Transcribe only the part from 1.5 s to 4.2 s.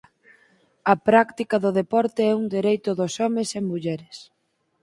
do deporte é un dereito dos homes e mulleres.